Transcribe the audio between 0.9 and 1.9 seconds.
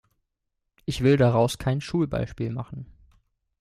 will daraus kein